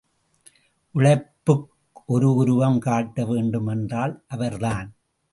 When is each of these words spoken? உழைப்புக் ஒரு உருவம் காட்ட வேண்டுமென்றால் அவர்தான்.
உழைப்புக் 0.91 1.69
ஒரு 2.05 2.35
உருவம் 2.35 2.79
காட்ட 2.79 3.25
வேண்டுமென்றால் 3.25 4.23
அவர்தான். 4.27 4.93